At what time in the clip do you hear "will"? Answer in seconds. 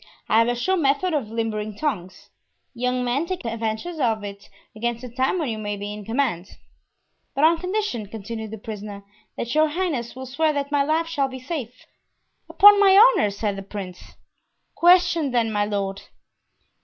10.15-10.25